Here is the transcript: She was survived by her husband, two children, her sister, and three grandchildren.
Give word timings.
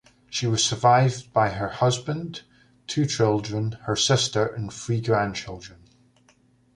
She 0.31 0.47
was 0.47 0.63
survived 0.63 1.31
by 1.31 1.49
her 1.49 1.67
husband, 1.69 2.41
two 2.87 3.05
children, 3.05 3.73
her 3.83 3.95
sister, 3.95 4.47
and 4.47 4.73
three 4.73 4.99
grandchildren. 4.99 5.77